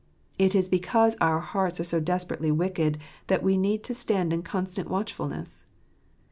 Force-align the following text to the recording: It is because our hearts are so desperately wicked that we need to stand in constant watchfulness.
It 0.39 0.55
is 0.55 0.67
because 0.67 1.15
our 1.21 1.39
hearts 1.41 1.79
are 1.79 1.83
so 1.83 1.99
desperately 1.99 2.49
wicked 2.49 2.97
that 3.27 3.43
we 3.43 3.55
need 3.55 3.83
to 3.83 3.93
stand 3.93 4.33
in 4.33 4.41
constant 4.41 4.89
watchfulness. 4.89 5.67